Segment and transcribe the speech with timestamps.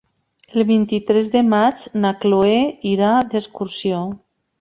[0.59, 2.55] El vint-i-tres de maig na Cloè
[2.93, 4.01] irà d'excursió.